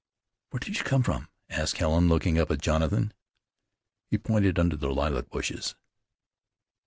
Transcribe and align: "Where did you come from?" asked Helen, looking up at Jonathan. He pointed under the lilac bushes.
"Where 0.49 0.59
did 0.59 0.79
you 0.79 0.83
come 0.83 1.03
from?" 1.03 1.27
asked 1.47 1.77
Helen, 1.77 2.09
looking 2.09 2.39
up 2.39 2.49
at 2.49 2.59
Jonathan. 2.59 3.13
He 4.09 4.17
pointed 4.17 4.57
under 4.57 4.75
the 4.75 4.91
lilac 4.91 5.29
bushes. 5.29 5.75